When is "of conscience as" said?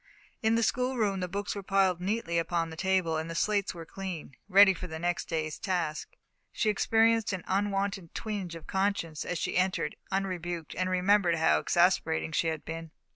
8.55-9.37